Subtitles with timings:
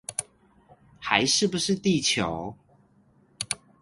[0.99, 2.55] 還是不是地球